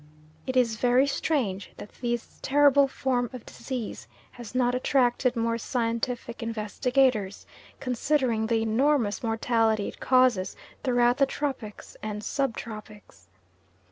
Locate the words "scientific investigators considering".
5.59-8.47